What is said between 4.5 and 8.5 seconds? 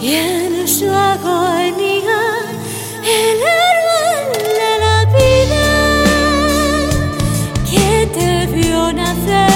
de la vida que te